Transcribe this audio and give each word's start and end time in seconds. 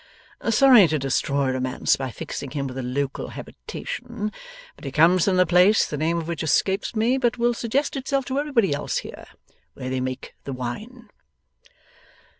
Sorry 0.49 0.87
to 0.87 0.97
destroy 0.97 1.51
romance 1.53 1.95
by 1.95 2.09
fixing 2.09 2.49
him 2.49 2.65
with 2.65 2.79
a 2.79 2.81
local 2.81 3.27
habitation, 3.27 4.31
but 4.75 4.83
he 4.83 4.91
comes 4.91 5.25
from 5.25 5.37
the 5.37 5.45
place, 5.45 5.85
the 5.85 5.95
name 5.95 6.17
of 6.17 6.27
which 6.27 6.41
escapes 6.41 6.95
me, 6.95 7.19
but 7.19 7.37
will 7.37 7.53
suggest 7.53 7.95
itself 7.95 8.25
to 8.25 8.39
everybody 8.39 8.73
else 8.73 8.97
here, 9.05 9.27
where 9.75 9.91
they 9.91 10.01
make 10.01 10.33
the 10.43 10.53
wine. 10.53 11.11